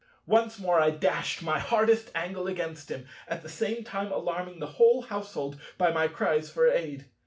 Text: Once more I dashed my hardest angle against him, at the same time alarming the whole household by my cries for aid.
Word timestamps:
Once 0.25 0.57
more 0.57 0.79
I 0.79 0.89
dashed 0.89 1.43
my 1.43 1.59
hardest 1.59 2.09
angle 2.15 2.47
against 2.47 2.89
him, 2.89 3.05
at 3.27 3.43
the 3.43 3.49
same 3.49 3.83
time 3.83 4.11
alarming 4.11 4.57
the 4.57 4.65
whole 4.81 5.03
household 5.03 5.59
by 5.77 5.91
my 5.91 6.07
cries 6.07 6.49
for 6.49 6.67
aid. 6.67 7.05